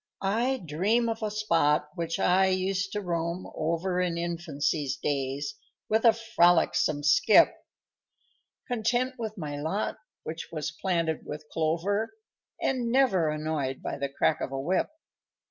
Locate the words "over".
3.53-3.99